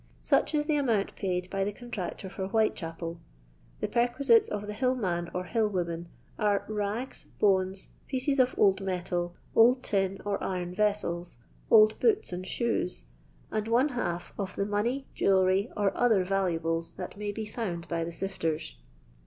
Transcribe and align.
Such 0.23 0.55
is 0.55 0.63
the 0.65 0.77
amount 0.77 1.15
paid 1.15 1.47
by 1.51 1.63
the 1.63 1.71
contractor 1.71 2.27
for 2.27 2.47
Whitechapel. 2.47 3.19
The 3.81 3.87
perquisites 3.87 4.49
of 4.49 4.65
the 4.65 4.73
hill 4.73 4.95
man 4.95 5.29
or 5.31 5.43
hill 5.43 5.67
woman, 5.69 6.07
are 6.39 6.65
rags, 6.67 7.25
bones, 7.37 7.85
pieces 8.07 8.39
of 8.39 8.55
old 8.57 8.81
metal, 8.81 9.35
old 9.55 9.83
tin 9.83 10.17
or 10.25 10.43
iron 10.43 10.73
vessels, 10.73 11.37
old 11.69 11.99
booto 11.99 12.33
and 12.33 12.47
shoes, 12.47 13.03
and 13.51 13.67
one 13.67 13.89
half 13.89 14.33
of 14.39 14.55
the 14.55 14.65
money, 14.65 15.05
jewellery, 15.13 15.71
or 15.77 15.95
other 15.95 16.25
valuables 16.25 16.93
that 16.93 17.15
may 17.15 17.31
be 17.31 17.45
found 17.45 17.87
by 17.87 18.03
the 18.03 18.11
sifters. 18.11 18.77